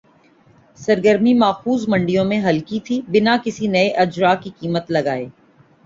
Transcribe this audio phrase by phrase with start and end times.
[0.77, 5.25] سرگرمی ماخوذ منڈیوں میں ہلکی تھِی بِنا کسی نئے اجراء کی قیمت لگائے